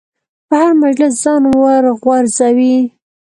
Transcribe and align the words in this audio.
په 0.47 0.55
هر 0.61 0.71
مجلس 0.83 1.13
ځان 1.23 1.43
ورغورځوي. 1.61 2.77